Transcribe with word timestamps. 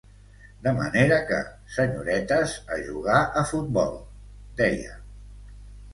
De 0.67 0.71
manera 0.77 1.19
que, 1.31 1.41
senyoretes, 1.75 2.57
a 2.77 2.81
jugar 2.87 3.19
a 3.43 3.47
futbol!, 3.53 3.97
deia. 4.63 5.01